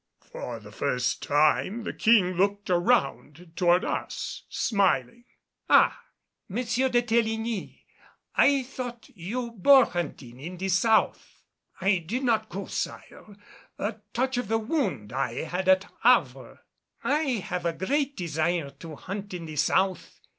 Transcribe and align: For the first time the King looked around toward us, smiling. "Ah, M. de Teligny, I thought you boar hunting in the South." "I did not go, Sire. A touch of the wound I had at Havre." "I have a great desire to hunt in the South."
For 0.31 0.59
the 0.59 0.71
first 0.71 1.21
time 1.21 1.83
the 1.83 1.93
King 1.93 2.31
looked 2.33 2.71
around 2.71 3.51
toward 3.55 3.85
us, 3.85 4.45
smiling. 4.49 5.25
"Ah, 5.69 5.95
M. 6.49 6.55
de 6.55 7.03
Teligny, 7.03 7.85
I 8.35 8.63
thought 8.63 9.09
you 9.13 9.51
boar 9.51 9.85
hunting 9.85 10.39
in 10.39 10.57
the 10.57 10.69
South." 10.69 11.43
"I 11.81 11.99
did 11.99 12.23
not 12.23 12.49
go, 12.49 12.65
Sire. 12.65 13.35
A 13.77 13.97
touch 14.11 14.37
of 14.37 14.47
the 14.47 14.57
wound 14.57 15.13
I 15.13 15.43
had 15.43 15.69
at 15.69 15.85
Havre." 16.01 16.61
"I 17.03 17.21
have 17.43 17.67
a 17.67 17.73
great 17.73 18.17
desire 18.17 18.71
to 18.71 18.95
hunt 18.95 19.35
in 19.35 19.45
the 19.45 19.55
South." 19.55 20.19